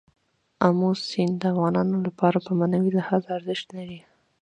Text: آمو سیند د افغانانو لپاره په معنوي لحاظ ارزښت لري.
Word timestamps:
آمو 0.67 0.89
سیند 1.09 1.35
د 1.41 1.43
افغانانو 1.51 1.95
لپاره 2.07 2.37
په 2.45 2.51
معنوي 2.59 2.91
لحاظ 2.97 3.23
ارزښت 3.37 3.67
لري. 3.77 3.99